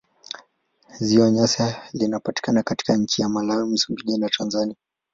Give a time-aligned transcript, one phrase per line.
[0.99, 4.75] Ziwa Nyasa linapatikana kati ya nchi za Malawi, Msumbiji na Tanzania.